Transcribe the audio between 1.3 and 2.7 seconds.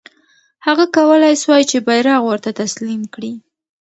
سوای چې بیرغ ورته